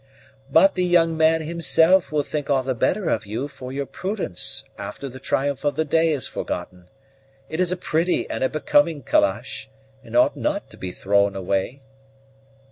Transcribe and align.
"But 0.51 0.73
the 0.73 0.83
young 0.83 1.15
man 1.15 1.43
himself 1.43 2.11
will 2.11 2.23
think 2.23 2.49
all 2.49 2.63
the 2.63 2.73
better 2.73 3.07
of 3.07 3.27
you 3.27 3.47
for 3.47 3.71
your 3.71 3.85
prudence 3.85 4.63
after 4.75 5.07
the 5.07 5.19
triumph 5.19 5.63
of 5.63 5.75
the 5.75 5.85
day 5.85 6.09
is 6.11 6.27
forgotten. 6.27 6.87
It 7.49 7.59
is 7.59 7.71
a 7.71 7.77
pretty 7.77 8.27
and 8.27 8.43
a 8.43 8.49
becoming 8.49 9.03
calash, 9.03 9.69
and 10.03 10.15
ought 10.17 10.35
not 10.35 10.71
to 10.71 10.77
be 10.77 10.91
thrown 10.91 11.35
away." 11.35 11.81